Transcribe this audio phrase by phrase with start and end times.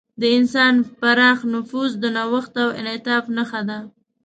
[0.21, 3.79] د انسان پراخ نفوذ د نوښت او انعطاف نښه ده.